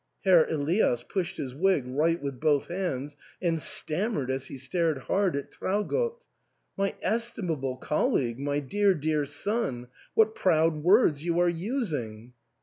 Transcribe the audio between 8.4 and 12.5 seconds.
dear, dear son, what proud words you are using